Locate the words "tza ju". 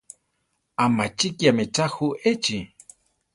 1.73-2.07